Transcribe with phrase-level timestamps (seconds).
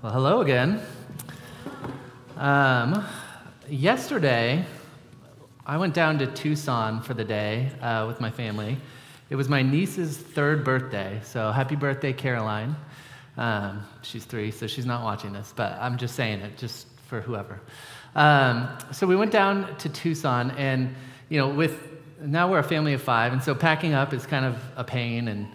[0.00, 0.80] Well, hello again.
[2.36, 3.04] Um,
[3.68, 4.64] yesterday,
[5.66, 8.78] I went down to Tucson for the day uh, with my family.
[9.28, 12.76] It was my niece's third birthday, so happy birthday, Caroline.
[13.36, 17.20] Um, she's three, so she's not watching this, but I'm just saying it just for
[17.20, 17.60] whoever.
[18.14, 20.94] Um, so we went down to Tucson, and
[21.28, 21.76] you know, with
[22.20, 25.26] now we're a family of five, and so packing up is kind of a pain
[25.26, 25.48] and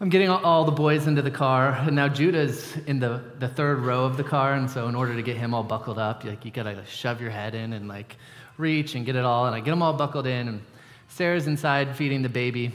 [0.00, 3.78] I'm getting all the boys into the car, and now Judah's in the, the third
[3.78, 6.44] row of the car, and so in order to get him all buckled up, like
[6.44, 8.16] you gotta shove your head in and like
[8.58, 10.60] reach and get it all, and I get them all buckled in, and
[11.06, 12.72] Sarah's inside feeding the baby.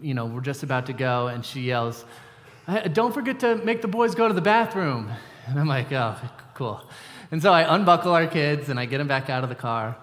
[0.00, 2.04] You know, we're just about to go, and she yells,
[2.92, 5.10] "Don't forget to make the boys go to the bathroom."
[5.48, 6.14] And I'm like, "Oh,
[6.54, 6.80] cool."
[7.32, 9.96] And so I unbuckle our kids, and I get them back out of the car,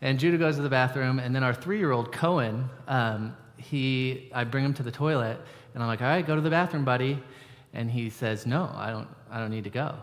[0.00, 4.64] and Judah goes to the bathroom, and then our three-year-old Cohen, um, he, I bring
[4.64, 5.38] him to the toilet
[5.74, 7.22] and I'm like, all right, go to the bathroom, buddy.
[7.72, 9.96] And he says, no, I don't, I don't need to go.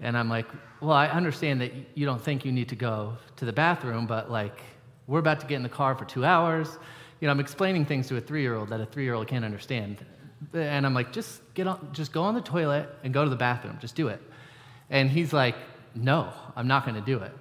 [0.00, 0.46] And I'm like,
[0.80, 4.30] well, I understand that you don't think you need to go to the bathroom, but
[4.30, 4.60] like,
[5.06, 6.78] we're about to get in the car for two hours.
[7.20, 10.04] You know, I'm explaining things to a three-year-old that a three-year-old can't understand.
[10.52, 13.36] And I'm like, just get on, just go on the toilet and go to the
[13.36, 13.78] bathroom.
[13.80, 14.20] Just do it.
[14.90, 15.54] And he's like,
[15.94, 17.32] no, I'm not going to do it.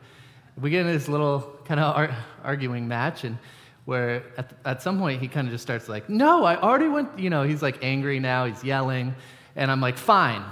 [0.62, 3.38] We get in this little kind of ar- arguing match, and
[3.86, 7.18] where at, at some point he kind of just starts like, no, I already went,
[7.18, 9.16] you know, he's like angry now, he's yelling.
[9.56, 10.44] And I'm like, fine,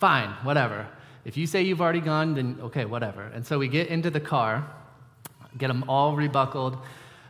[0.00, 0.86] fine, whatever.
[1.24, 3.22] If you say you've already gone, then okay, whatever.
[3.22, 4.68] And so we get into the car,
[5.56, 6.78] get them all rebuckled.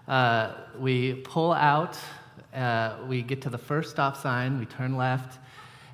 [0.09, 1.99] Uh, we pull out,
[2.55, 5.39] uh, we get to the first stop sign, we turn left,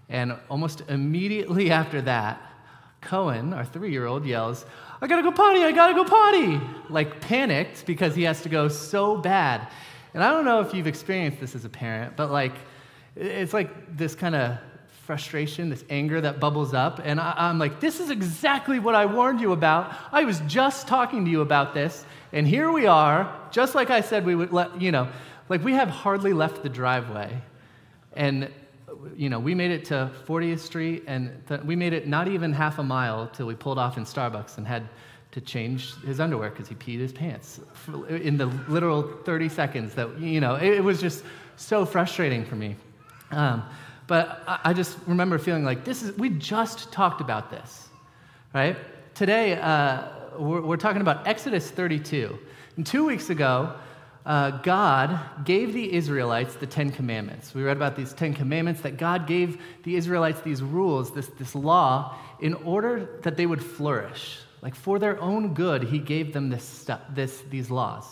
[0.08, 2.40] and almost immediately after that,
[3.00, 4.64] Cohen, our three year old, yells,
[5.00, 6.60] I gotta go potty, I gotta go potty.
[6.88, 9.68] Like panicked because he has to go so bad.
[10.14, 12.54] And I don't know if you've experienced this as a parent, but like,
[13.14, 14.58] it's like this kind of
[15.06, 17.00] frustration, this anger that bubbles up.
[17.04, 19.94] And I, am like, this is exactly what I warned you about.
[20.10, 22.04] I was just talking to you about this.
[22.32, 25.08] And here we are, just like I said we would let, you know,
[25.48, 27.40] like we have hardly left the driveway.
[28.14, 28.50] And
[29.16, 32.52] you know, we made it to 40th Street, and th- we made it not even
[32.52, 34.88] half a mile till we pulled off in Starbucks and had
[35.32, 37.60] to change his underwear because he peed his pants
[38.08, 41.24] in the literal 30 seconds that, you know, it, it was just
[41.56, 42.76] so frustrating for me.
[43.30, 43.62] Um,
[44.06, 47.88] but I, I, just remember feeling like this is, we just talked about this,
[48.54, 48.76] right?
[49.14, 50.04] Today, uh,
[50.38, 52.38] we're, we're talking about Exodus 32.
[52.76, 53.74] And two weeks ago,
[54.26, 57.54] uh, God gave the Israelites the Ten Commandments.
[57.54, 61.54] We read about these Ten Commandments that God gave the Israelites these rules, this, this
[61.54, 64.38] law, in order that they would flourish.
[64.62, 68.04] Like for their own good, He gave them this stuff, this, these laws.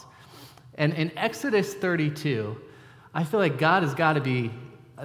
[0.77, 2.61] And in Exodus 32,
[3.13, 4.53] I feel like God has got to be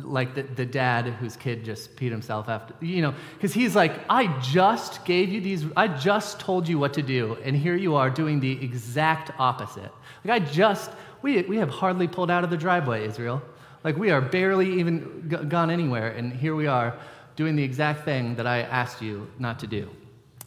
[0.04, 3.94] like the, the dad whose kid just peed himself after, you know, because he's like,
[4.10, 7.96] I just gave you these, I just told you what to do, and here you
[7.96, 9.92] are doing the exact opposite.
[10.24, 10.92] Like, I just,
[11.22, 13.42] we, we have hardly pulled out of the driveway, Israel.
[13.84, 16.96] Like, we are barely even g- gone anywhere, and here we are
[17.36, 19.90] doing the exact thing that I asked you not to do.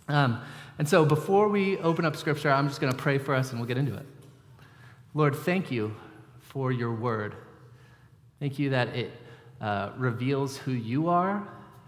[0.08, 0.40] Um,
[0.78, 3.58] and so, before we open up scripture, I'm just going to pray for us and
[3.58, 4.06] we'll get into it.
[5.14, 5.94] Lord, thank you
[6.40, 7.34] for your word.
[8.40, 9.12] Thank you that it
[9.62, 11.46] uh, reveals who you are,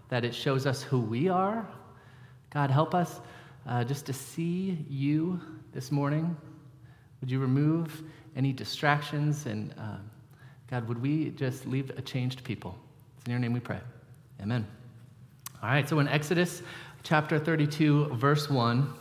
[0.09, 1.67] that it shows us who we are.
[2.49, 3.19] God, help us
[3.67, 5.39] uh, just to see you
[5.73, 6.35] this morning.
[7.19, 8.01] Would you remove
[8.35, 9.45] any distractions?
[9.45, 9.97] And uh,
[10.69, 12.77] God, would we just leave a changed people?
[13.17, 13.81] It's in your name we pray.
[14.41, 14.65] Amen.
[15.61, 16.61] All right, so in Exodus
[17.03, 18.93] chapter 32, verse 1,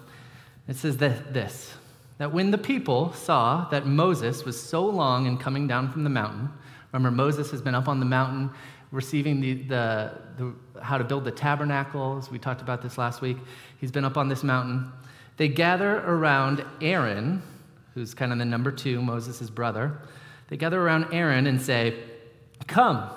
[0.66, 1.74] it says this
[2.16, 6.10] that when the people saw that Moses was so long in coming down from the
[6.10, 6.48] mountain,
[6.94, 8.50] Remember, Moses has been up on the mountain
[8.92, 12.30] receiving the, the, the, how to build the tabernacles.
[12.30, 13.36] We talked about this last week.
[13.80, 14.92] He's been up on this mountain.
[15.36, 17.42] They gather around Aaron,
[17.94, 19.98] who's kind of the number two, Moses' brother.
[20.46, 21.98] They gather around Aaron and say,
[22.68, 23.10] Come,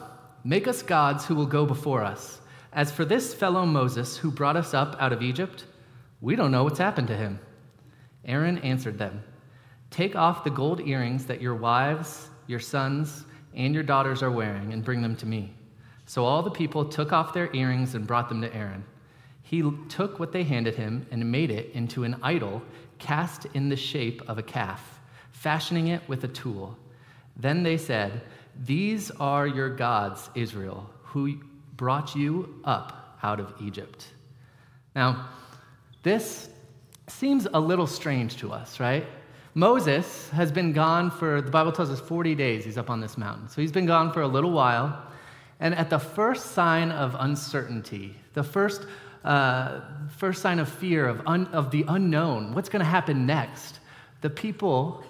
[0.44, 2.42] make us gods who will go before us.
[2.74, 5.66] As for this fellow Moses who brought us up out of Egypt,
[6.20, 7.40] we don't know what's happened to him.
[8.26, 9.24] Aaron answered them,
[9.92, 13.26] Take off the gold earrings that your wives, your sons,
[13.58, 15.54] and your daughters are wearing, and bring them to me.
[16.06, 18.86] So all the people took off their earrings and brought them to Aaron.
[19.44, 22.62] He took what they handed him and made it into an idol
[23.00, 25.00] cast in the shape of a calf,
[25.32, 26.78] fashioning it with a tool.
[27.36, 28.22] Then they said,
[28.64, 31.40] These are your gods, Israel, who
[31.76, 34.08] brought you up out of Egypt.
[34.96, 35.30] Now,
[36.04, 36.50] this
[37.08, 39.06] seems a little strange to us, right?
[39.58, 43.18] Moses has been gone for, the Bible tells us, 40 days he's up on this
[43.18, 43.50] mountain.
[43.50, 45.04] So he's been gone for a little while.
[45.60, 48.86] And at the first sign of uncertainty, the first,
[49.24, 49.82] uh,
[50.16, 53.80] first sign of fear, of, un, of the unknown, what's going to happen next,
[54.22, 55.04] the people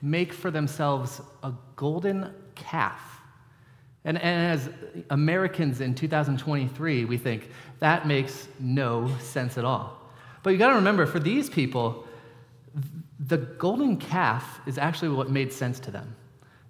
[0.00, 3.20] make for themselves a golden calf.
[4.04, 4.70] And, and as
[5.10, 10.00] Americans in 2023, we think that makes no sense at all.
[10.44, 12.06] But you got to remember, for these people,
[13.26, 16.14] the golden calf is actually what made sense to them.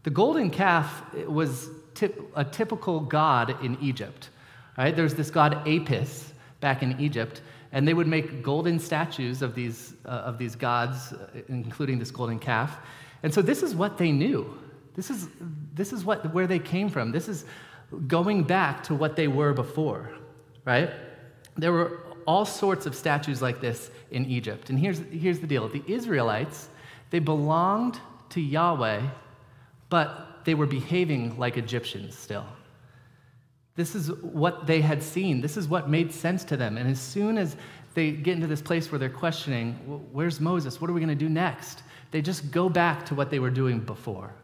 [0.04, 4.30] The golden calf was tip, a typical god in Egypt.
[4.78, 4.94] Right?
[4.94, 7.42] There's this god Apis back in Egypt,
[7.72, 12.10] and they would make golden statues of these, uh, of these gods, uh, including this
[12.10, 12.78] golden calf.
[13.22, 14.56] And so this is what they knew.
[14.94, 15.28] This is,
[15.74, 17.12] this is what, where they came from.
[17.12, 17.44] This is
[18.06, 20.12] going back to what they were before,
[20.64, 20.90] right?
[21.56, 24.68] There were all sorts of statues like this in Egypt.
[24.68, 26.68] And here's, here's the deal the Israelites,
[27.08, 27.98] they belonged
[28.28, 29.00] to Yahweh,
[29.88, 32.44] but they were behaving like Egyptians still.
[33.76, 35.40] This is what they had seen.
[35.40, 36.76] This is what made sense to them.
[36.76, 37.56] And as soon as
[37.94, 39.72] they get into this place where they're questioning,
[40.12, 40.82] where's Moses?
[40.82, 41.82] What are we going to do next?
[42.10, 44.34] They just go back to what they were doing before.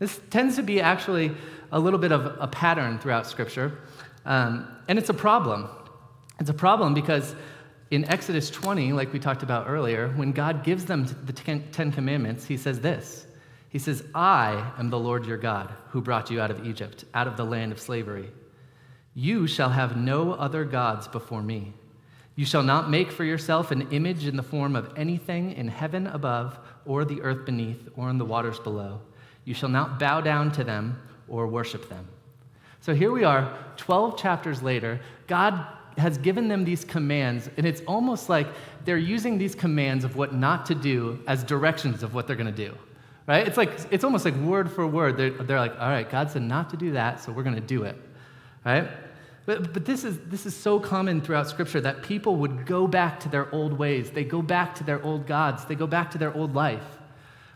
[0.00, 1.30] This tends to be actually
[1.70, 3.78] a little bit of a pattern throughout Scripture,
[4.24, 5.68] um, and it's a problem.
[6.40, 7.34] It's a problem because
[7.90, 12.44] in Exodus 20, like we talked about earlier, when God gives them the Ten Commandments,
[12.44, 13.26] He says this
[13.68, 17.26] He says, I am the Lord your God who brought you out of Egypt, out
[17.26, 18.30] of the land of slavery.
[19.14, 21.72] You shall have no other gods before me.
[22.36, 26.08] You shall not make for yourself an image in the form of anything in heaven
[26.08, 29.00] above, or the earth beneath, or in the waters below.
[29.44, 32.08] You shall not bow down to them or worship them.
[32.80, 35.00] So here we are, 12 chapters later.
[35.26, 35.64] God
[35.98, 38.46] has given them these commands, and it's almost like
[38.84, 42.52] they're using these commands of what not to do as directions of what they're going
[42.52, 42.74] to do.
[43.26, 43.46] Right?
[43.46, 45.16] It's like it's almost like word for word.
[45.16, 47.60] They're, they're like, all right, God said not to do that, so we're going to
[47.60, 47.96] do it.
[48.64, 48.88] Right?
[49.46, 53.20] But, but this, is, this is so common throughout Scripture that people would go back
[53.20, 54.10] to their old ways.
[54.10, 55.66] They go back to their old gods.
[55.66, 56.82] They go back to their old life.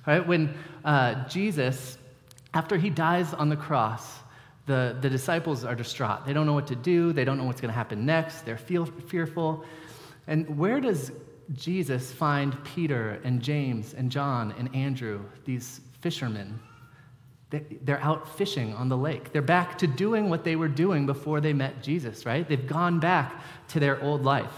[0.06, 0.26] Right?
[0.26, 0.55] When
[0.85, 1.96] uh, Jesus,
[2.52, 4.19] after he dies on the cross,
[4.68, 6.26] the, the disciples are distraught.
[6.26, 8.58] They don't know what to do, they don't know what's going to happen next, they're
[8.58, 9.64] feel, fearful.
[10.28, 11.10] And where does
[11.54, 16.60] Jesus find Peter and James and John and Andrew, these fishermen?
[17.50, 19.32] They're out fishing on the lake.
[19.32, 22.46] They're back to doing what they were doing before they met Jesus, right?
[22.46, 24.52] They've gone back to their old life.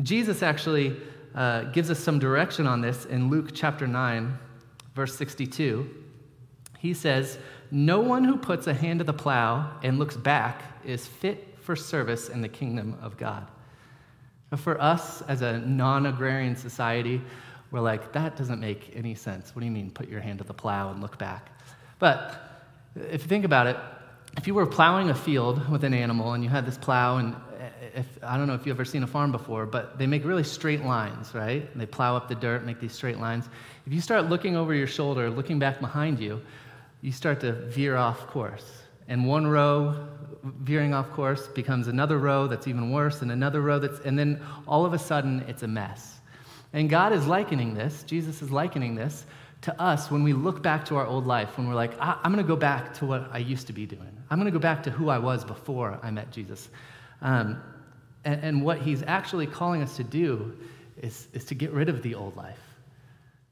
[0.00, 0.96] Jesus actually
[1.34, 4.38] uh, gives us some direction on this in Luke chapter 9,
[4.94, 5.90] verse 62.
[6.78, 7.38] He says,
[7.74, 11.74] No one who puts a hand to the plow and looks back is fit for
[11.74, 13.46] service in the kingdom of God.
[14.58, 17.22] For us as a non agrarian society,
[17.70, 19.54] we're like, that doesn't make any sense.
[19.54, 21.48] What do you mean, put your hand to the plow and look back?
[21.98, 22.62] But
[22.94, 23.78] if you think about it,
[24.36, 27.34] if you were plowing a field with an animal and you had this plow, and
[27.94, 30.44] if, I don't know if you've ever seen a farm before, but they make really
[30.44, 31.66] straight lines, right?
[31.72, 33.48] And they plow up the dirt, make these straight lines.
[33.86, 36.42] If you start looking over your shoulder, looking back behind you,
[37.02, 38.84] you start to veer off course.
[39.08, 40.08] And one row
[40.42, 44.40] veering off course becomes another row that's even worse, and another row that's, and then
[44.66, 46.20] all of a sudden it's a mess.
[46.72, 49.26] And God is likening this, Jesus is likening this
[49.62, 52.34] to us when we look back to our old life, when we're like, I- am
[52.36, 54.10] to go back to what I used to be doing.
[54.30, 56.68] I'm to go back to who I was before I met Jesus.
[57.20, 57.62] Um,
[58.24, 60.56] and, and, what he's actually calling us to do
[60.96, 62.58] is, is to get rid of the old life,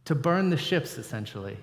[0.07, 1.57] to burn the ships, essentially.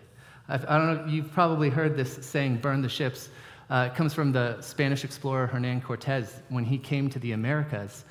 [0.49, 3.29] I've, I do not know, you've probably heard this saying, burn the ships.
[3.69, 6.41] Uh, it comes from the Spanish explorer Hernan Cortez.
[6.49, 8.05] When he came to the Americas,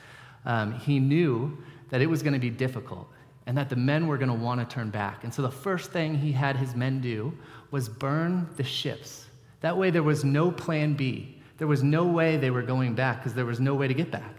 [0.44, 1.56] um, he knew
[1.90, 3.08] that it was going to be difficult
[3.46, 5.24] and that the men were going to want to turn back.
[5.24, 7.32] And so the first thing he had his men do
[7.70, 9.26] was burn the ships.
[9.60, 11.40] That way, there was no plan B.
[11.58, 14.10] There was no way they were going back because there was no way to get
[14.10, 14.34] back.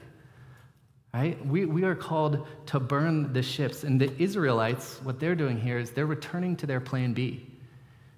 [1.13, 1.43] Right?
[1.45, 3.83] We, we are called to burn the ships.
[3.83, 7.47] And the Israelites, what they're doing here is they're returning to their plan B.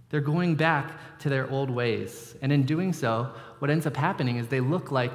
[0.10, 2.36] They're going back to their old ways.
[2.42, 5.12] And in doing so, what ends up happening is they look like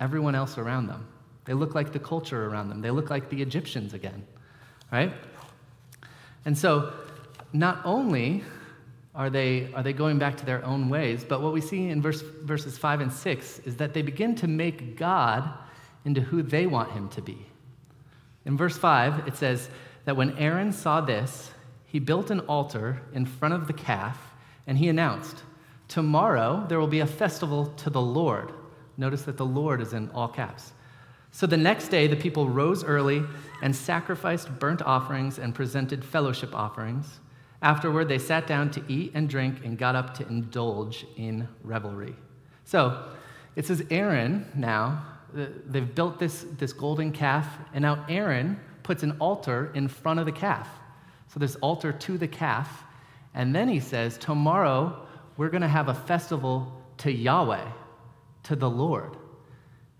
[0.00, 1.06] everyone else around them.
[1.44, 2.82] They look like the culture around them.
[2.82, 4.26] They look like the Egyptians again
[4.90, 5.12] right?
[6.44, 6.92] And so,
[7.52, 8.44] not only
[9.14, 12.02] are they, are they going back to their own ways, but what we see in
[12.02, 15.50] verse, verses 5 and 6 is that they begin to make God
[16.04, 17.46] into who they want him to be.
[18.44, 19.68] In verse 5, it says
[20.04, 21.50] that when Aaron saw this,
[21.96, 24.34] he built an altar in front of the calf,
[24.66, 25.44] and he announced,
[25.88, 28.52] Tomorrow there will be a festival to the Lord.
[28.98, 30.74] Notice that the Lord is in all caps.
[31.30, 33.22] So the next day, the people rose early
[33.62, 37.20] and sacrificed burnt offerings and presented fellowship offerings.
[37.62, 42.14] Afterward, they sat down to eat and drink and got up to indulge in revelry.
[42.66, 43.08] So,
[43.54, 45.02] it says Aaron now,
[45.34, 50.20] uh, they've built this, this golden calf, and now Aaron puts an altar in front
[50.20, 50.68] of the calf.
[51.36, 52.82] So there's altar to the calf.
[53.34, 57.68] And then he says, Tomorrow we're going to have a festival to Yahweh,
[58.44, 59.18] to the Lord.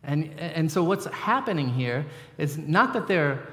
[0.02, 2.06] And, and so what's happening here
[2.38, 3.46] is not that they're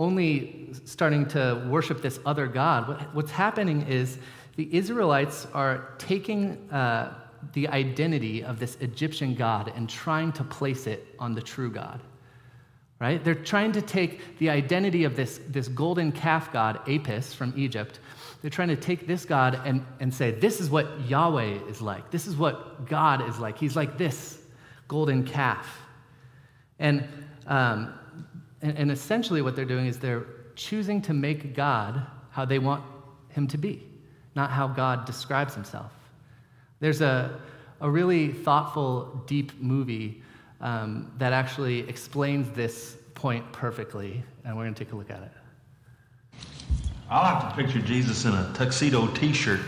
[0.00, 3.06] only starting to worship this other God.
[3.12, 4.18] What's happening is
[4.56, 7.14] the Israelites are taking uh,
[7.52, 12.00] the identity of this Egyptian God and trying to place it on the true God.
[13.02, 13.24] Right?
[13.24, 17.98] They're trying to take the identity of this, this golden calf god, Apis from Egypt.
[18.40, 22.12] They're trying to take this God and, and say, this is what Yahweh is like.
[22.12, 23.58] This is what God is like.
[23.58, 24.38] He's like this
[24.86, 25.80] golden calf.
[26.78, 27.08] And,
[27.48, 27.92] um,
[28.60, 32.84] and, and essentially, what they're doing is they're choosing to make God how they want
[33.30, 33.84] him to be,
[34.36, 35.90] not how God describes himself.
[36.78, 37.40] There's a,
[37.80, 40.22] a really thoughtful, deep movie
[40.62, 45.22] um, that actually explains this point perfectly, and we're going to take a look at
[45.22, 45.32] it.
[47.10, 49.60] I like to picture Jesus in a tuxedo t shirt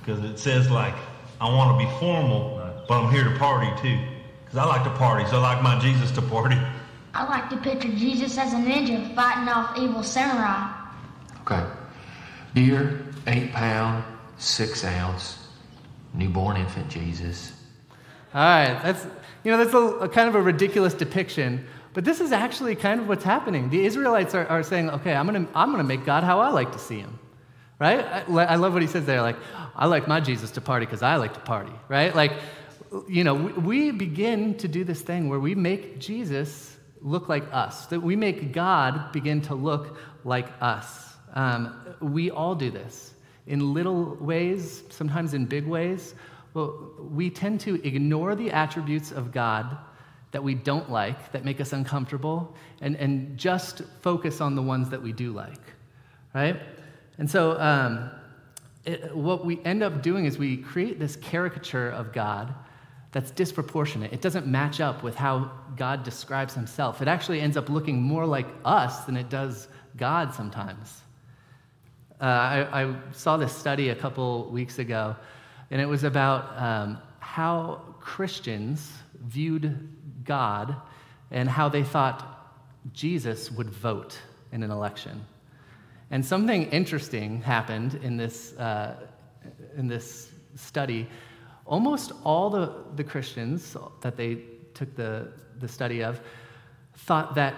[0.00, 0.94] because it says, like,
[1.40, 3.98] I want to be formal, but I'm here to party too.
[4.44, 6.56] Because I like to party, so I like my Jesus to party.
[7.14, 10.72] I like to picture Jesus as a ninja fighting off evil samurai.
[11.42, 11.64] Okay.
[12.54, 14.02] Dear, eight pound,
[14.38, 15.46] six ounce,
[16.14, 17.52] newborn infant Jesus.
[18.34, 19.06] All right, that's
[19.44, 23.00] you know that's a, a, kind of a ridiculous depiction, but this is actually kind
[23.00, 23.70] of what's happening.
[23.70, 26.72] The Israelites are, are saying, okay, I'm gonna I'm gonna make God how I like
[26.72, 27.18] to see him,
[27.78, 28.04] right?
[28.04, 29.36] I, I love what he says there, like
[29.74, 32.14] I like my Jesus to party because I like to party, right?
[32.14, 32.32] Like,
[33.08, 37.44] you know, we, we begin to do this thing where we make Jesus look like
[37.52, 41.14] us, that we make God begin to look like us.
[41.34, 43.14] Um, we all do this
[43.46, 46.14] in little ways, sometimes in big ways.
[46.54, 49.76] Well, we tend to ignore the attributes of God
[50.30, 54.90] that we don't like, that make us uncomfortable, and, and just focus on the ones
[54.90, 55.60] that we do like,
[56.34, 56.60] right?
[57.16, 58.10] And so, um,
[58.84, 62.54] it, what we end up doing is we create this caricature of God
[63.12, 64.12] that's disproportionate.
[64.12, 67.00] It doesn't match up with how God describes himself.
[67.00, 71.02] It actually ends up looking more like us than it does God sometimes.
[72.20, 75.14] Uh, I, I, saw this study a couple weeks ago,
[75.70, 78.92] and it was about um, how Christians
[79.24, 79.88] viewed
[80.24, 80.76] God
[81.30, 82.54] and how they thought
[82.92, 84.18] Jesus would vote
[84.52, 85.24] in an election.
[86.10, 88.96] And something interesting happened in this, uh,
[89.76, 91.06] in this study.
[91.66, 94.38] Almost all the, the Christians that they
[94.72, 96.20] took the, the study of
[96.94, 97.54] thought that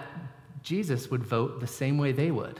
[0.63, 2.59] Jesus would vote the same way they would.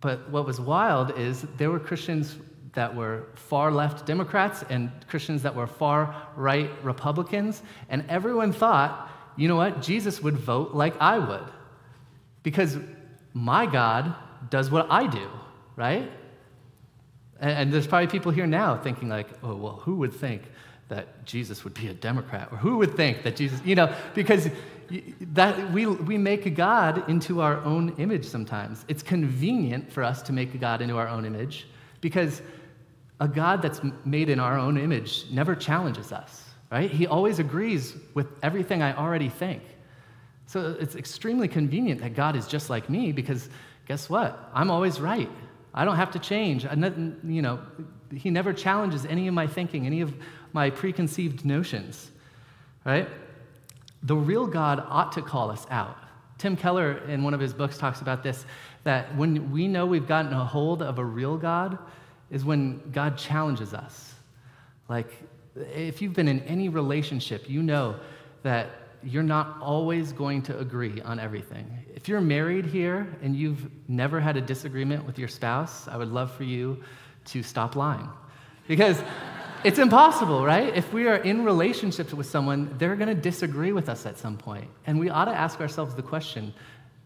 [0.00, 2.36] But what was wild is there were Christians
[2.74, 9.10] that were far left Democrats and Christians that were far right Republicans, and everyone thought,
[9.36, 11.44] you know what, Jesus would vote like I would.
[12.42, 12.76] Because
[13.34, 14.14] my God
[14.50, 15.28] does what I do,
[15.76, 16.10] right?
[17.40, 20.42] And, there's probably people here now thinking, like, oh, well, who would think
[20.88, 22.48] that Jesus would be a Democrat?
[22.52, 24.48] Or who would think that Jesus, you know, because
[25.32, 28.84] that we, we make a God into our own image sometimes.
[28.88, 31.66] It's convenient for us to make a God into our own image
[32.00, 32.42] because
[33.22, 36.90] a God that's made in our own image never challenges us, right?
[36.90, 39.62] He always agrees with everything I already think.
[40.46, 43.48] So it's extremely convenient that God is just like me because
[43.86, 44.50] guess what?
[44.52, 45.30] I'm always right.
[45.72, 46.64] I don't have to change.
[46.64, 47.60] You know,
[48.14, 50.12] he never challenges any of my thinking, any of
[50.52, 52.10] my preconceived notions,
[52.84, 53.08] right?
[54.02, 55.96] the real God ought to call us out.
[56.38, 58.44] Tim Keller, in one of his books, talks about this
[58.84, 61.78] that when we know we've gotten a hold of a real God,
[62.32, 64.14] is when God challenges us.
[64.88, 65.12] Like,
[65.54, 67.96] if you've been in any relationship, you know
[68.42, 68.70] that
[69.04, 71.66] you're not always going to agree on everything.
[71.94, 76.08] If you're married here and you've never had a disagreement with your spouse, I would
[76.08, 76.82] love for you
[77.26, 78.08] to stop lying.
[78.66, 79.02] Because
[79.64, 80.74] it's impossible, right?
[80.74, 84.38] If we are in relationships with someone, they're going to disagree with us at some
[84.38, 84.70] point.
[84.86, 86.54] And we ought to ask ourselves the question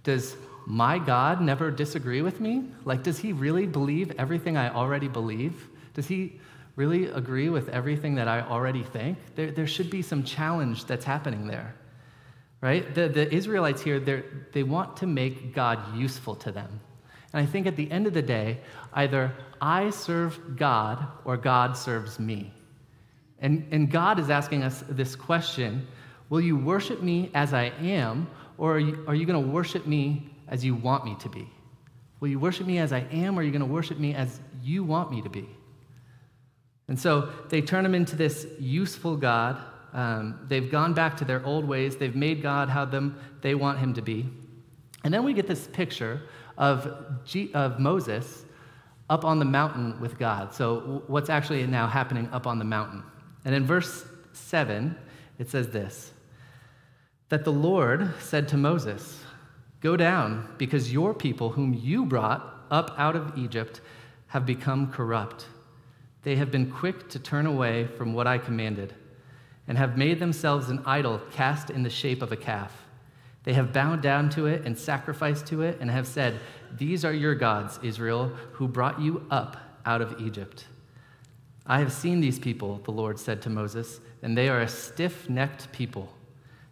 [0.04, 2.64] Does my God never disagree with me?
[2.84, 5.68] Like, does he really believe everything I already believe?
[5.94, 6.40] Does he
[6.74, 9.16] really agree with everything that I already think?
[9.36, 11.76] There, there should be some challenge that's happening there,
[12.60, 12.92] right?
[12.96, 14.00] The, the Israelites here,
[14.52, 16.80] they want to make God useful to them.
[17.32, 18.58] And I think at the end of the day,
[18.92, 22.52] either I serve God or God serves me.
[23.38, 25.86] And, and God is asking us this question
[26.28, 28.26] Will you worship me as I am,
[28.58, 31.50] or are you, are you going to worship me as you want me to be?
[32.20, 34.40] Will you worship me as I am, or are you going to worship me as
[34.62, 35.48] you want me to be?
[36.88, 39.58] And so they turn him into this useful God
[39.92, 41.96] Um, they've gone back to their old ways.
[41.96, 44.28] They've made God how them they want him to be.
[45.04, 46.20] And then we get this picture
[46.58, 48.44] of, G- of Moses
[49.08, 50.52] up on the mountain with God.
[50.52, 53.02] So, what's actually now happening up on the mountain?
[53.46, 54.94] And in verse 7,
[55.38, 56.12] it says this
[57.28, 59.20] that the Lord said to Moses,
[59.80, 63.80] Go down, because your people, whom you brought up out of Egypt,
[64.28, 65.46] have become corrupt.
[66.22, 68.94] They have been quick to turn away from what I commanded,
[69.68, 72.72] and have made themselves an idol cast in the shape of a calf.
[73.44, 76.40] They have bowed down to it and sacrificed to it, and have said,
[76.76, 80.64] These are your gods, Israel, who brought you up out of Egypt.
[81.64, 85.28] I have seen these people, the Lord said to Moses, and they are a stiff
[85.28, 86.12] necked people.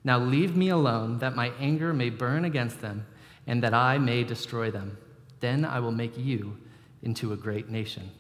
[0.04, 3.06] Now leave me alone, that my anger may burn against them,
[3.46, 4.98] and that I may destroy them.
[5.40, 6.56] Then I will make you
[7.02, 8.10] into a great nation.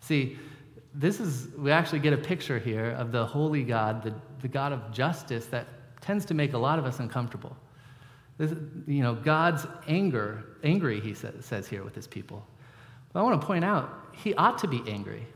[0.00, 0.38] See,
[0.94, 4.72] this is, we actually get a picture here of the holy God, the, the God
[4.72, 5.66] of justice that
[6.00, 7.56] tends to make a lot of us uncomfortable.
[8.38, 8.54] This,
[8.86, 12.46] you know, God's anger, angry, he says, says here with his people.
[13.12, 15.26] But I want to point out, he ought to be angry.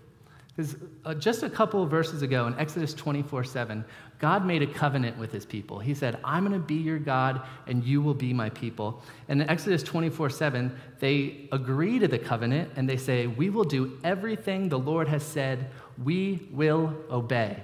[0.57, 3.85] Because uh, just a couple of verses ago in Exodus 24 7,
[4.21, 5.81] God made a covenant with his people.
[5.81, 9.03] He said, I'm going to be your God and you will be my people.
[9.29, 13.65] And in Exodus 24 7, they agree to the covenant and they say, We will
[13.65, 15.71] do everything the Lord has said,
[16.03, 17.63] we will obey.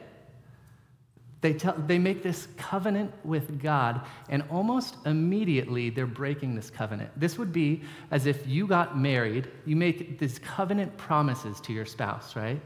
[1.41, 7.11] They, tell, they make this covenant with God, and almost immediately they're breaking this covenant.
[7.19, 11.87] This would be as if you got married, you make these covenant promises to your
[11.87, 12.61] spouse, right?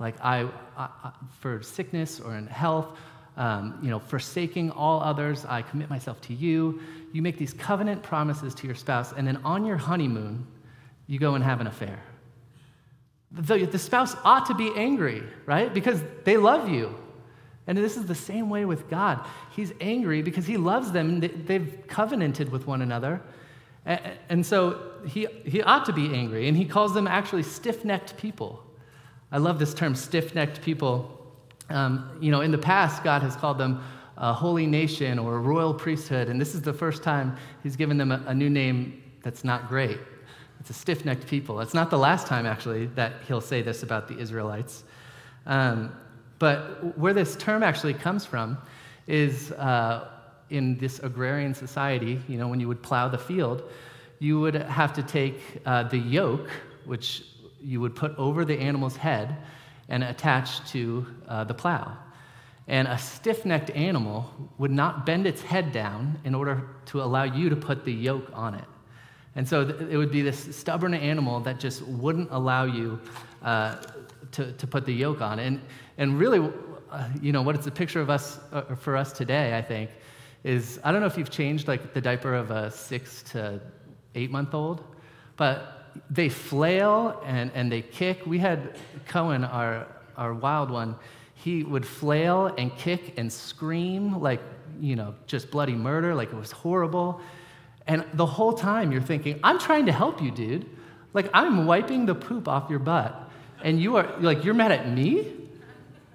[0.00, 2.96] Like, I, I for sickness or in health,
[3.36, 6.80] um, you know, forsaking all others, I commit myself to you.
[7.12, 10.46] You make these covenant promises to your spouse, and then on your honeymoon,
[11.06, 12.00] you go and have an affair.
[13.32, 15.72] The, the spouse ought to be angry, right?
[15.72, 16.94] Because they love you.
[17.66, 19.26] And this is the same way with God.
[19.50, 21.20] He's angry because he loves them.
[21.20, 23.22] They've covenanted with one another.
[23.86, 26.46] And so he, he ought to be angry.
[26.46, 28.63] And he calls them actually stiff necked people.
[29.34, 31.10] I love this term, stiff necked people.
[31.68, 33.82] Um, you know, in the past, God has called them
[34.16, 36.28] a holy nation or a royal priesthood.
[36.28, 39.68] And this is the first time he's given them a, a new name that's not
[39.68, 39.98] great.
[40.60, 41.60] It's a stiff necked people.
[41.60, 44.84] It's not the last time, actually, that he'll say this about the Israelites.
[45.46, 45.92] Um,
[46.38, 48.56] but where this term actually comes from
[49.08, 50.10] is uh,
[50.50, 53.68] in this agrarian society, you know, when you would plow the field,
[54.20, 56.50] you would have to take uh, the yoke,
[56.84, 57.24] which
[57.64, 59.36] you would put over the animal's head
[59.88, 61.96] and attach to uh, the plow.
[62.66, 67.24] And a stiff necked animal would not bend its head down in order to allow
[67.24, 68.64] you to put the yoke on it.
[69.36, 73.00] And so th- it would be this stubborn animal that just wouldn't allow you
[73.42, 73.76] uh,
[74.32, 75.38] to, to put the yoke on.
[75.38, 75.60] And,
[75.98, 76.50] and really,
[76.90, 79.90] uh, you know, what it's a picture of us, uh, for us today, I think,
[80.44, 83.60] is I don't know if you've changed like the diaper of a six to
[84.14, 84.84] eight month old,
[85.36, 85.73] but
[86.10, 88.26] they flail and, and they kick.
[88.26, 88.76] We had
[89.06, 90.96] Cohen, our, our wild one,
[91.34, 94.40] he would flail and kick and scream like,
[94.80, 97.20] you know, just bloody murder, like it was horrible.
[97.86, 100.66] And the whole time you're thinking, I'm trying to help you, dude.
[101.12, 103.30] Like, I'm wiping the poop off your butt
[103.62, 105.26] and you are like, you're mad at me?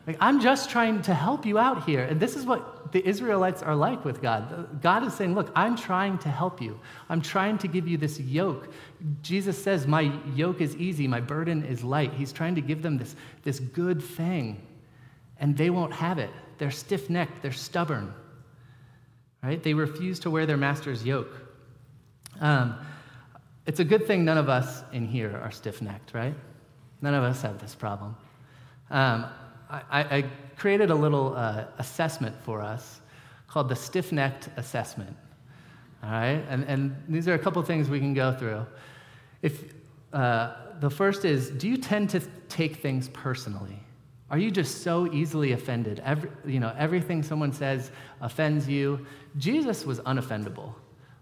[0.07, 2.03] Like, I'm just trying to help you out here.
[2.03, 4.81] And this is what the Israelites are like with God.
[4.81, 6.79] God is saying, Look, I'm trying to help you.
[7.09, 8.71] I'm trying to give you this yoke.
[9.21, 12.13] Jesus says, My yoke is easy, my burden is light.
[12.13, 14.61] He's trying to give them this, this good thing,
[15.39, 16.31] and they won't have it.
[16.57, 18.13] They're stiff necked, they're stubborn.
[19.41, 19.61] Right?
[19.61, 21.31] They refuse to wear their master's yoke.
[22.41, 22.75] Um,
[23.65, 26.33] it's a good thing none of us in here are stiff necked, right?
[27.01, 28.15] None of us have this problem.
[28.89, 29.27] Um,
[29.69, 30.25] I, I,
[30.57, 32.99] created a little uh, assessment for us
[33.47, 35.15] called the stiff necked assessment.
[36.03, 36.43] All right?
[36.49, 38.65] And, and these are a couple things we can go through.
[39.41, 39.73] If,
[40.11, 43.79] uh, the first is do you tend to take things personally?
[44.31, 46.01] Are you just so easily offended?
[46.05, 49.05] Every, you know, everything someone says offends you.
[49.37, 50.73] Jesus was unoffendable.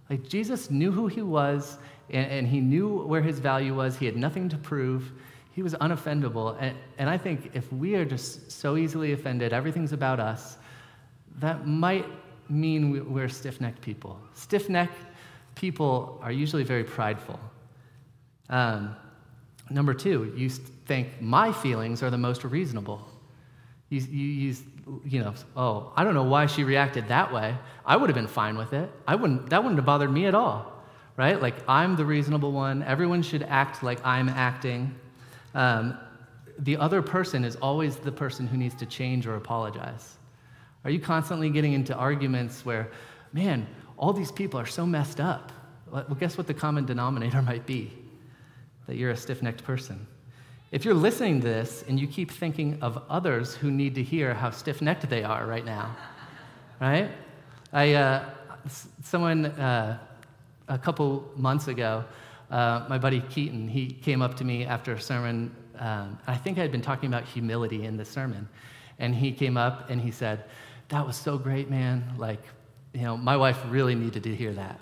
[0.10, 1.78] Like, Jesus knew who he was,
[2.10, 3.98] and, and he knew where his value was.
[3.98, 5.12] He had nothing to prove.
[5.58, 6.56] He was unoffendable.
[6.60, 10.56] And, and I think if we are just so easily offended, everything's about us,
[11.40, 12.06] that might
[12.48, 14.20] mean we're stiff necked people.
[14.36, 15.02] Stiff necked
[15.56, 17.40] people are usually very prideful.
[18.50, 18.96] Um,
[19.72, 23.02] number two, you think my feelings are the most reasonable.
[23.90, 24.56] You, you, you,
[25.06, 27.58] you know, oh, I don't know why she reacted that way.
[27.84, 28.92] I would have been fine with it.
[29.08, 30.84] I wouldn't, that wouldn't have bothered me at all,
[31.16, 31.42] right?
[31.42, 32.84] Like, I'm the reasonable one.
[32.84, 34.94] Everyone should act like I'm acting.
[35.58, 35.98] Um,
[36.60, 40.18] the other person is always the person who needs to change or apologize.
[40.86, 42.92] Are you constantly getting into arguments where,
[43.34, 43.68] man,
[43.98, 45.52] all these people are so messed up?
[45.92, 47.92] Well, guess what the common denominator might be?
[48.86, 50.06] That you're a stiff necked person.
[50.72, 54.36] If you're listening to this and you keep thinking of others who need to hear
[54.36, 55.96] how stiff necked they are right now,
[56.80, 57.10] right?
[57.74, 58.30] I, uh,
[59.02, 59.98] someone uh,
[60.68, 62.06] a couple months ago,
[62.50, 65.54] uh, my buddy Keaton, he came up to me after a sermon.
[65.78, 68.48] Um, I think I had been talking about humility in the sermon.
[69.00, 70.46] And he came up and he said,
[70.90, 72.14] That was so great, man.
[72.18, 72.42] Like,
[72.94, 74.80] you know, my wife really needed to hear that.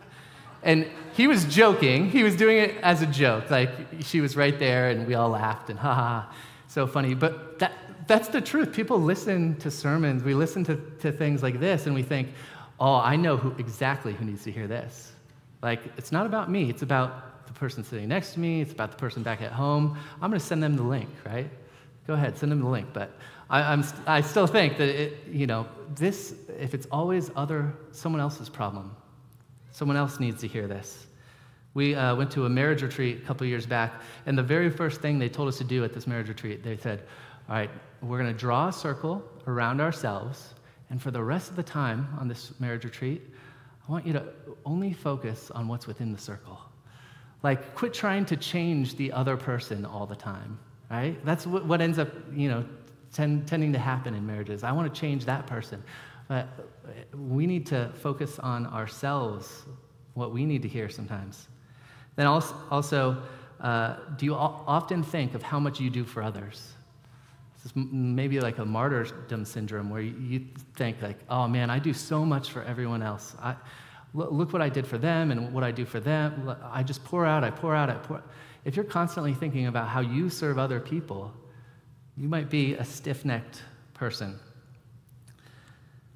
[0.63, 2.09] And he was joking.
[2.09, 3.49] He was doing it as a joke.
[3.51, 3.69] Like,
[4.01, 6.35] she was right there and we all laughed and ha ha,
[6.67, 7.13] so funny.
[7.13, 7.73] But that,
[8.07, 8.73] that's the truth.
[8.73, 12.29] People listen to sermons, we listen to, to things like this, and we think,
[12.79, 15.11] oh, I know who, exactly who needs to hear this.
[15.61, 18.97] Like, it's not about me, it's about person sitting next to me, it's about the
[18.97, 19.97] person back at home.
[20.21, 21.49] I'm going to send them the link, right?
[22.07, 22.87] Go ahead, send them the link.
[22.93, 23.17] But
[23.49, 28.21] I, am I still think that, it, you know, this, if it's always other, someone
[28.21, 28.95] else's problem,
[29.71, 31.07] someone else needs to hear this.
[31.73, 35.01] We uh, went to a marriage retreat a couple years back, and the very first
[35.01, 37.03] thing they told us to do at this marriage retreat, they said,
[37.49, 37.69] All right,
[38.01, 40.53] we're going to draw a circle around ourselves,
[40.89, 43.21] and for the rest of the time on this marriage retreat,
[43.87, 44.25] I want you to
[44.65, 46.59] only focus on what's within the circle.
[47.43, 50.57] Like, quit trying to change the other person all the time,
[50.89, 51.23] right?
[51.25, 52.65] That's what, what ends up, you know,
[53.13, 54.63] ten, tending to happen in marriages.
[54.63, 55.83] I want to change that person.
[56.27, 56.47] But
[57.13, 59.63] we need to focus on ourselves,
[60.15, 61.47] what we need to hear sometimes.
[62.15, 63.21] Then also, also
[63.59, 66.73] uh, do you often think of how much you do for others?
[67.55, 70.45] This is maybe like a martyrdom syndrome where you
[70.75, 73.35] think like, oh man, I do so much for everyone else.
[73.39, 73.55] I,
[74.15, 76.55] look what I did for them and what I do for them.
[76.71, 78.23] I just pour out, I pour out, I pour.
[78.63, 81.33] If you're constantly thinking about how you serve other people,
[82.17, 83.61] you might be a stiff necked
[83.93, 84.39] person.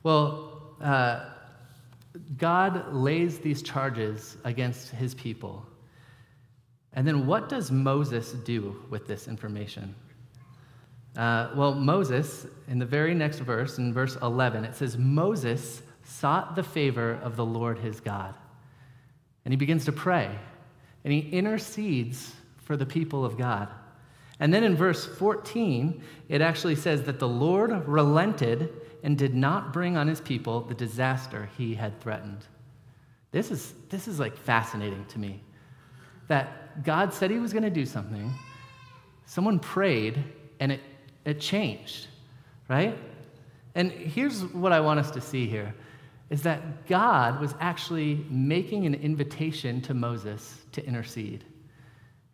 [0.03, 1.25] Well, uh,
[2.37, 5.65] God lays these charges against his people.
[6.93, 9.93] And then what does Moses do with this information?
[11.17, 16.55] Uh, well, Moses, in the very next verse, in verse 11, it says, Moses sought
[16.55, 18.33] the favor of the Lord his God.
[19.45, 20.29] And he begins to pray,
[21.03, 23.69] and he intercedes for the people of God.
[24.39, 28.71] And then in verse 14, it actually says that the Lord relented
[29.03, 32.45] and did not bring on his people the disaster he had threatened.
[33.31, 35.41] This is, this is like fascinating to me.
[36.27, 38.33] That God said he was going to do something,
[39.25, 40.23] someone prayed,
[40.59, 40.81] and it,
[41.25, 42.07] it changed,
[42.67, 42.97] right?
[43.75, 45.73] And here's what I want us to see here
[46.29, 51.43] is that God was actually making an invitation to Moses to intercede.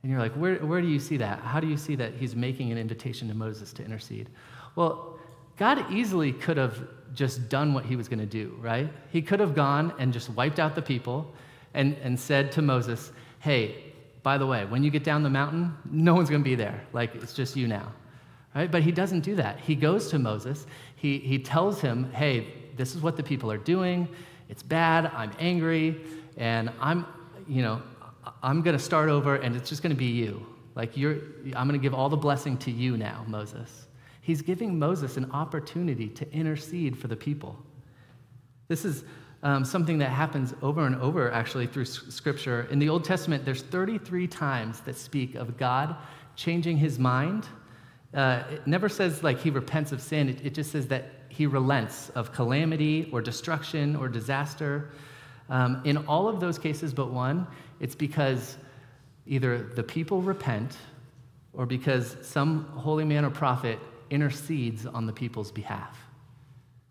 [0.04, 1.40] And you're like, where, where do you see that?
[1.40, 4.30] How do you see that he's making an invitation to Moses to intercede?
[4.76, 5.18] Well,
[5.58, 8.92] God easily could have just done what he was going to do, right?
[9.10, 11.34] He could have gone and just wiped out the people
[11.74, 15.74] and, and said to Moses, hey, by the way, when you get down the mountain,
[15.90, 16.82] no one's going to be there.
[16.92, 17.94] Like, it's just you now.
[18.54, 18.70] Right?
[18.70, 19.60] But he doesn't do that.
[19.60, 20.66] He goes to Moses.
[20.96, 24.08] He, he tells him, hey, this is what the people are doing.
[24.50, 25.08] It's bad.
[25.14, 26.02] I'm angry.
[26.38, 27.06] And I'm,
[27.48, 27.82] you know,
[28.44, 30.46] I'm going to start over and it's just going to be you.
[30.76, 31.18] Like, you're,
[31.56, 33.88] I'm going to give all the blessing to you now, Moses.
[34.22, 37.58] He's giving Moses an opportunity to intercede for the people.
[38.68, 39.04] This is
[39.44, 42.68] um, something that happens over and over, actually, through Scripture.
[42.72, 45.96] In the Old Testament, there's 33 times that speak of God
[46.36, 47.48] changing his mind.
[48.14, 51.46] Uh, it never says like he repents of sin, it, it just says that he
[51.46, 54.92] relents of calamity or destruction or disaster.
[55.50, 57.46] Um, in all of those cases but one,
[57.80, 58.58] it's because
[59.28, 60.78] either the people repent
[61.54, 65.98] or because some holy man or prophet intercedes on the people's behalf.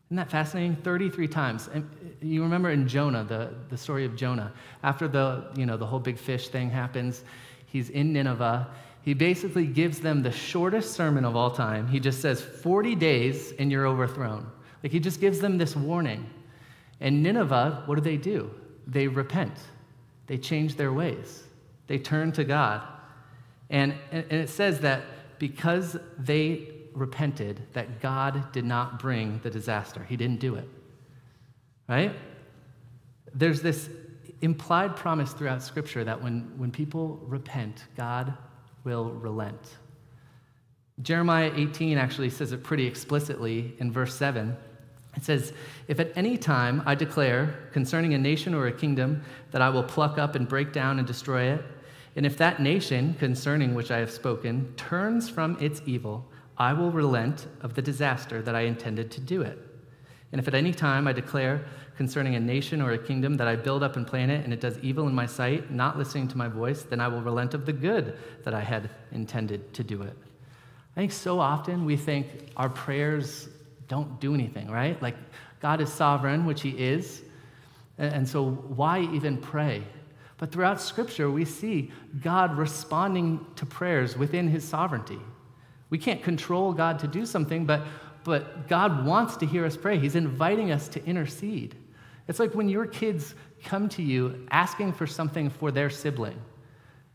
[0.08, 0.76] Isn't that fascinating?
[0.76, 1.68] 33 times.
[1.72, 1.88] And
[2.20, 4.52] you remember in Jonah, the, the story of Jonah,
[4.82, 7.24] after the, you know, the whole big fish thing happens,
[7.66, 8.68] he's in Nineveh.
[9.04, 11.86] He basically gives them the shortest sermon of all time.
[11.88, 14.50] He just says, 40 days and you're overthrown.
[14.82, 16.28] Like he just gives them this warning.
[17.00, 18.50] And Nineveh, what do they do?
[18.86, 19.58] They repent.
[20.26, 21.42] They change their ways.
[21.86, 22.82] They turn to God.
[23.68, 25.02] And, and it says that
[25.38, 30.06] because they repented, that God did not bring the disaster.
[30.08, 30.68] He didn't do it.
[31.88, 32.14] Right?
[33.34, 33.90] There's this
[34.40, 38.32] implied promise throughout Scripture that when, when people repent, God
[38.84, 39.76] will relent.
[41.02, 44.56] Jeremiah 18 actually says it pretty explicitly in verse 7.
[45.16, 45.52] It says,
[45.88, 49.82] If at any time I declare concerning a nation or a kingdom that I will
[49.82, 51.64] pluck up and break down and destroy it,
[52.16, 56.92] and if that nation concerning which I have spoken turns from its evil, I will
[56.92, 59.58] relent of the disaster that I intended to do it.
[60.34, 61.64] And if at any time I declare
[61.96, 64.60] concerning a nation or a kingdom that I build up and plan it, and it
[64.60, 67.66] does evil in my sight, not listening to my voice, then I will relent of
[67.66, 70.16] the good that I had intended to do it.
[70.96, 73.48] I think so often we think our prayers
[73.86, 75.00] don't do anything, right?
[75.00, 75.14] Like
[75.60, 77.22] God is sovereign, which He is,
[77.98, 79.84] and so why even pray?
[80.38, 85.20] But throughout Scripture, we see God responding to prayers within His sovereignty.
[85.90, 87.82] We can't control God to do something, but,
[88.24, 89.98] but God wants to hear us pray.
[89.98, 91.76] He's inviting us to intercede.
[92.26, 93.34] It's like when your kids
[93.64, 96.40] come to you asking for something for their sibling.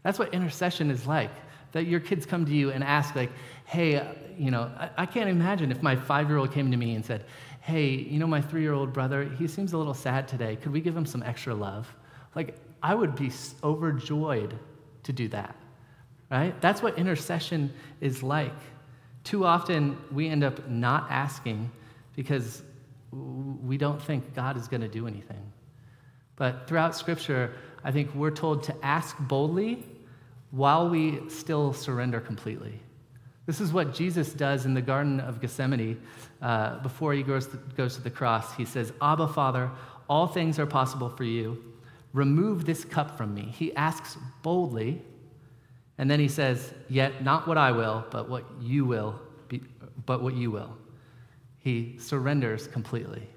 [0.04, 1.32] That's what intercession is like.
[1.72, 3.32] That your kids come to you and ask, like,
[3.66, 4.06] hey, uh,
[4.38, 7.06] you know, I, I can't imagine if my five year old came to me and
[7.06, 7.26] said,
[7.62, 10.56] hey, you know, my three year old brother, he seems a little sad today.
[10.56, 11.88] Could we give him some extra love?
[12.36, 13.32] Like, I would be
[13.64, 14.58] overjoyed
[15.04, 15.56] to do that,
[16.32, 16.60] right?
[16.62, 18.56] That's what intercession is like.
[19.24, 21.72] Too often, we end up not asking
[22.16, 22.64] because
[23.12, 25.52] we don't think God is going to do anything.
[26.36, 27.54] But throughout Scripture,
[27.84, 29.84] I think we're told to ask boldly
[30.52, 32.80] while we still surrender completely.
[33.46, 36.00] This is what Jesus does in the Garden of Gethsemane
[36.42, 38.54] uh, before he goes to, goes to the cross.
[38.54, 39.72] He says, Abba, Father,
[40.08, 41.64] all things are possible for you.
[42.14, 43.54] Remove this cup from me.
[43.58, 45.02] He asks boldly,
[46.00, 49.62] and then he says, Yet not what I will, but what you will, be,
[50.06, 50.76] but what you will.
[51.60, 53.30] He surrenders completely.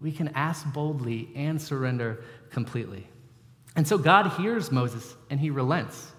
[0.00, 3.08] We can ask boldly and surrender completely.
[3.76, 6.12] And so God hears Moses and he relents.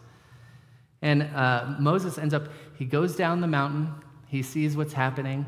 [1.03, 3.93] And uh, Moses ends up, he goes down the mountain,
[4.27, 5.45] he sees what's happening.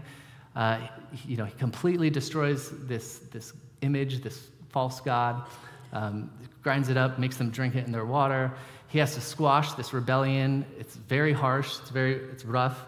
[0.56, 0.80] Uh,
[1.26, 5.48] you know, he completely destroys this, this image, this false God,
[5.92, 6.30] um,
[6.62, 8.52] grinds it up, makes them drink it in their water.
[8.90, 10.66] He has to squash this rebellion.
[10.80, 12.86] It's very harsh, it's, very, it's rough.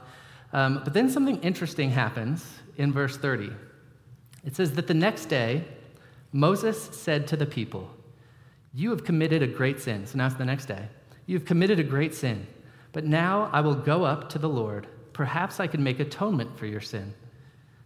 [0.52, 2.46] Um, but then something interesting happens
[2.78, 3.52] in verse 30.
[4.44, 5.64] It says that the next day,
[6.34, 7.90] Moses said to the people,
[8.74, 10.08] You have committed a great sin.
[10.08, 10.88] So now it's the next day.
[11.28, 12.48] You have committed a great sin.
[12.94, 14.88] But now I will go up to the Lord.
[15.14, 17.14] Perhaps I can make atonement for your sin.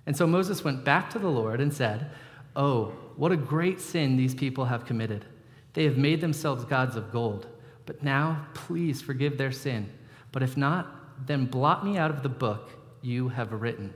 [0.05, 2.11] And so Moses went back to the Lord and said,
[2.55, 5.25] Oh, what a great sin these people have committed.
[5.73, 7.47] They have made themselves gods of gold.
[7.85, 9.89] But now, please forgive their sin.
[10.31, 12.69] But if not, then blot me out of the book
[13.01, 13.93] you have written.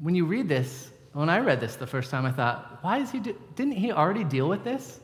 [0.00, 3.10] When you read this, when I read this the first time, I thought, why is
[3.10, 5.00] he, do- didn't he already deal with this?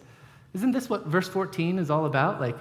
[0.54, 2.40] Isn't this what verse 14 is all about?
[2.40, 2.56] Like,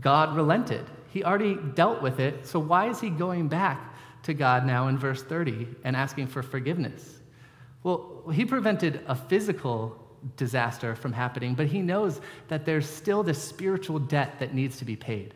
[0.00, 0.84] God relented.
[1.12, 4.96] He already dealt with it, so why is he going back to God now in
[4.96, 7.20] verse 30 and asking for forgiveness?
[7.82, 10.01] Well, he prevented a physical
[10.36, 14.84] disaster from happening, but he knows that there's still this spiritual debt that needs to
[14.84, 15.34] be paid.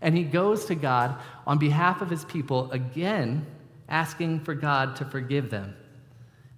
[0.00, 3.46] And he goes to God on behalf of his people again,
[3.88, 5.76] asking for God to forgive them.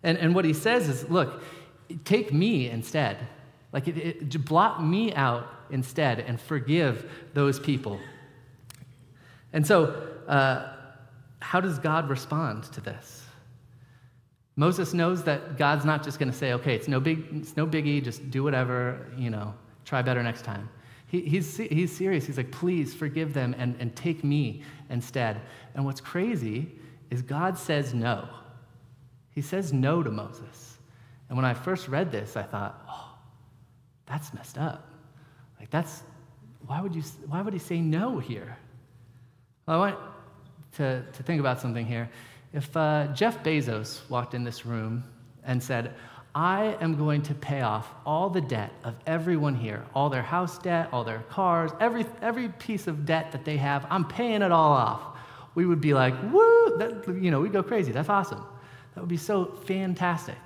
[0.03, 1.43] And, and what he says is, look,
[2.05, 3.19] take me instead.
[3.73, 7.99] Like, it, it, blot me out instead and forgive those people.
[9.53, 9.95] And so,
[10.29, 10.73] uh,
[11.41, 13.24] how does God respond to this?
[14.57, 17.67] Moses knows that God's not just going to say, okay, it's no, big, it's no
[17.67, 19.53] biggie, just do whatever, you know,
[19.85, 20.69] try better next time.
[21.07, 22.27] He, he's, he's serious.
[22.27, 25.41] He's like, please forgive them and, and take me instead.
[25.75, 26.73] And what's crazy
[27.11, 28.29] is God says no.
[29.31, 30.79] He says no to Moses.
[31.29, 33.17] And when I first read this, I thought, oh,
[34.07, 34.89] that's messed up.
[35.59, 36.03] Like, that's,
[36.67, 38.57] why would, you, why would he say no here?
[39.67, 39.99] Well, I want
[40.77, 42.09] to, to think about something here.
[42.55, 45.03] If uh, Jeff Bezos walked in this room
[45.43, 45.93] and said,
[46.37, 50.57] I am going to pay off all the debt of everyone here, all their house
[50.59, 54.53] debt, all their cars, every, every piece of debt that they have, I'm paying it
[54.53, 55.03] all off.
[55.57, 57.91] We would be like, woo, that, you know, we'd go crazy.
[57.91, 58.45] That's awesome.
[58.95, 60.39] That would be so fantastic.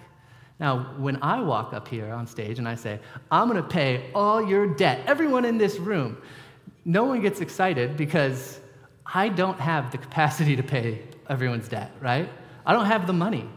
[0.58, 4.10] Now, when I walk up here on stage and I say, I'm going to pay
[4.14, 6.16] all your debt, everyone in this room,
[6.86, 8.60] no one gets excited because
[9.06, 12.28] I don't have the capacity to pay everyone's debt, right?
[12.64, 13.48] I don't have the money.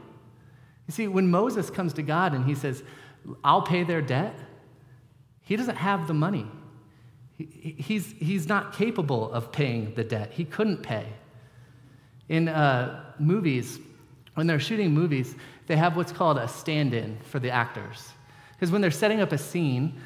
[0.88, 2.84] You see, when Moses comes to God and he says,
[3.44, 4.38] I'll pay their debt,
[5.42, 6.48] he doesn't have the money.
[7.38, 10.32] He, he's, he's not capable of paying the debt.
[10.32, 11.06] He couldn't pay.
[12.30, 13.80] In uh, movies,
[14.36, 15.36] when they're shooting movies,
[15.68, 18.10] they have what's called a stand in for the actors.
[18.54, 20.00] Because when they're setting up a scene,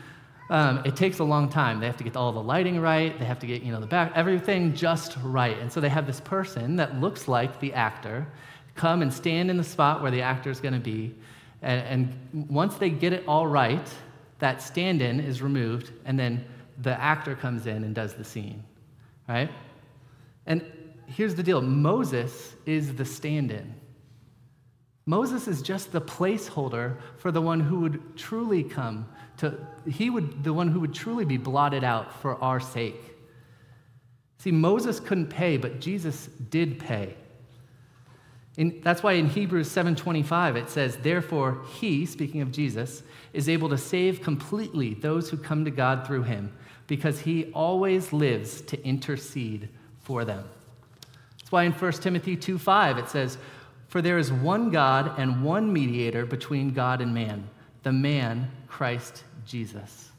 [0.49, 1.79] um, it takes a long time.
[1.79, 3.17] They have to get all the lighting right.
[3.17, 5.57] They have to get you know the back everything just right.
[5.57, 8.27] And so they have this person that looks like the actor
[8.75, 11.15] come and stand in the spot where the actor is going to be.
[11.61, 13.89] And, and once they get it all right,
[14.39, 16.45] that stand-in is removed, and then
[16.81, 18.63] the actor comes in and does the scene.
[19.27, 19.49] Right?
[20.45, 20.61] And
[21.07, 23.73] here's the deal: Moses is the stand-in.
[25.07, 30.43] Moses is just the placeholder for the one who would truly come to, he would,
[30.43, 33.01] the one who would truly be blotted out for our sake.
[34.37, 37.15] See, Moses couldn't pay, but Jesus did pay.
[38.57, 43.67] In, that's why in Hebrews 7:25 it says, "Therefore he, speaking of Jesus, is able
[43.69, 46.53] to save completely those who come to God through him,
[46.87, 49.67] because he always lives to intercede
[49.99, 50.45] for them."
[51.39, 53.37] That's why in 1 Timothy 2:5 it says,
[53.87, 57.49] "For there is one God and one mediator between God and man,
[57.85, 60.09] the man Christ Jesus."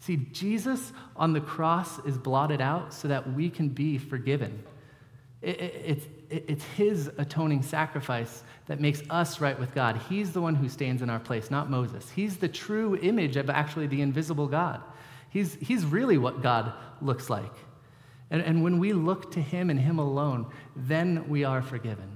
[0.00, 4.62] See, Jesus on the cross is blotted out so that we can be forgiven.
[5.42, 10.00] It, it, it's, it, it's His atoning sacrifice that makes us right with God.
[10.08, 12.08] He's the one who stands in our place, not Moses.
[12.10, 14.80] He's the true image of actually the invisible God.
[15.28, 17.52] He's, he's really what God looks like.
[18.30, 22.15] And, and when we look to Him and Him alone, then we are forgiven.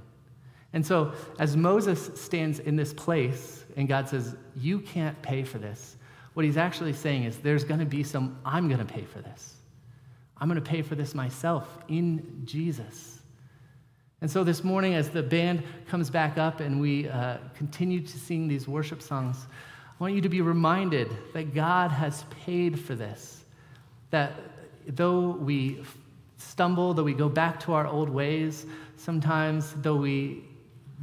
[0.72, 5.58] And so, as Moses stands in this place and God says, You can't pay for
[5.58, 5.96] this,
[6.34, 9.20] what he's actually saying is, There's going to be some, I'm going to pay for
[9.20, 9.56] this.
[10.38, 13.20] I'm going to pay for this myself in Jesus.
[14.22, 18.18] And so this morning, as the band comes back up and we uh, continue to
[18.18, 19.46] sing these worship songs,
[19.98, 23.44] I want you to be reminded that God has paid for this.
[24.10, 24.32] That
[24.86, 25.82] though we
[26.36, 30.44] stumble, though we go back to our old ways, sometimes though we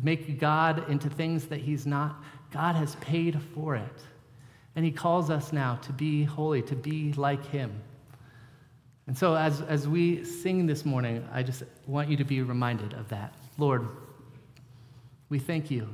[0.01, 4.01] make God into things that He's not, God has paid for it.
[4.75, 7.81] And He calls us now to be holy, to be like Him.
[9.07, 12.93] And so, as, as we sing this morning, I just want you to be reminded
[12.93, 13.33] of that.
[13.57, 13.87] Lord,
[15.29, 15.93] we thank you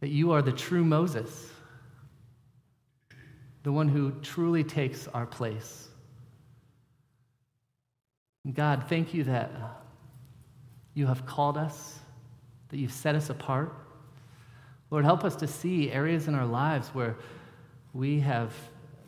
[0.00, 1.50] that you are the true Moses,
[3.62, 5.88] the one who truly takes our place.
[8.52, 9.68] God, thank you that uh,
[10.94, 11.98] you have called us,
[12.68, 13.72] that you've set us apart.
[14.90, 17.16] Lord, help us to see areas in our lives where
[17.92, 18.52] we have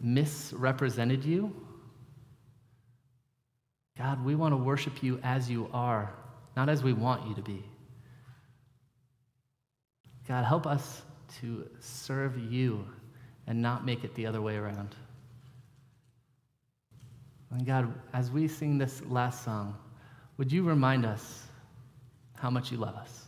[0.01, 1.55] misrepresented you
[3.99, 6.15] God, we want to worship you as you are,
[6.57, 7.65] not as we want you to be.
[10.29, 11.03] God, help us
[11.41, 12.87] to serve you
[13.49, 14.95] and not make it the other way around.
[17.51, 19.77] And God, as we sing this last song,
[20.37, 21.49] would you remind us
[22.35, 23.28] how much you love us?